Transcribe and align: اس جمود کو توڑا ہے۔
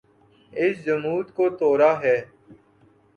اس 0.53 0.75
جمود 0.85 1.27
کو 1.35 1.49
توڑا 1.49 1.91
ہے۔ 2.03 2.17